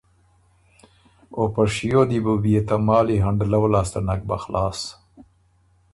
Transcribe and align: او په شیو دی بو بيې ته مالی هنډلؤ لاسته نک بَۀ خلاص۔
او 1.35 1.43
په 1.53 1.63
شیو 1.73 2.01
دی 2.09 2.19
بو 2.25 2.33
بيې 2.43 2.61
ته 2.67 2.75
مالی 2.87 3.17
هنډلؤ 3.25 3.63
لاسته 3.73 3.99
نک 4.07 4.21
بَۀ 4.27 4.37
خلاص۔ 4.43 4.79